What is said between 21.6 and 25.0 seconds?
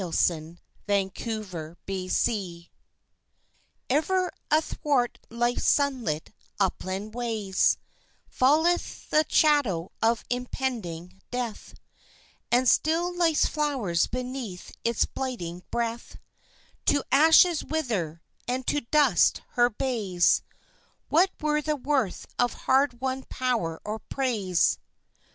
the worth of hard won power or praise?